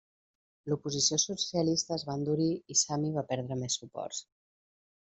[0.71, 4.27] L'oposició socialista es va endurir i Sami va perdre més suports.